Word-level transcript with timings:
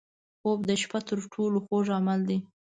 خوب 0.39 0.59
د 0.69 0.71
شپه 0.81 0.99
تر 1.07 1.17
ټولو 1.33 1.57
خوږ 1.65 1.85
عمل 1.97 2.19
دی 2.29 2.37